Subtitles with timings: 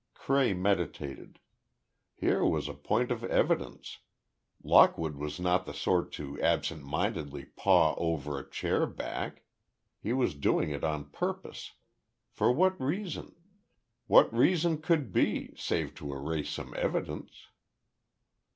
[0.15, 1.37] Cray meditated.
[2.15, 3.99] Here was a point of evidence.
[4.63, 9.43] Lockwood was not the sort to absent mindedly paw over a chair back.
[9.99, 11.73] He was doing it on purpose.
[12.31, 13.35] For what reason?
[14.07, 17.49] What reason could be, save to erase some evidence?